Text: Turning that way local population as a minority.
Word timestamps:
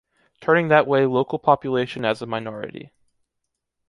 Turning 0.39 0.67
that 0.67 0.87
way 0.87 1.05
local 1.05 1.37
population 1.37 2.03
as 2.05 2.23
a 2.23 2.25
minority. 2.25 2.89